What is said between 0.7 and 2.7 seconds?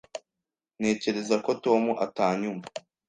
Ntekereza ko Tom atanyumva.